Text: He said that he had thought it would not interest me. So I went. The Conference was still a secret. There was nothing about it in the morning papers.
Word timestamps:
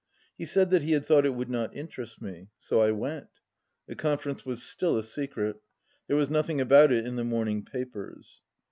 He 0.35 0.45
said 0.45 0.71
that 0.71 0.81
he 0.81 0.93
had 0.93 1.05
thought 1.05 1.27
it 1.27 1.35
would 1.35 1.47
not 1.51 1.75
interest 1.75 2.23
me. 2.23 2.49
So 2.57 2.79
I 2.81 2.89
went. 2.89 3.27
The 3.85 3.93
Conference 3.93 4.43
was 4.43 4.63
still 4.63 4.97
a 4.97 5.03
secret. 5.03 5.57
There 6.07 6.17
was 6.17 6.31
nothing 6.31 6.59
about 6.59 6.91
it 6.91 7.05
in 7.05 7.17
the 7.17 7.23
morning 7.23 7.63
papers. 7.63 8.41